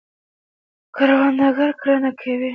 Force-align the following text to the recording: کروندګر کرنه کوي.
کروندګر 0.95 1.71
کرنه 1.81 2.11
کوي. 2.19 2.49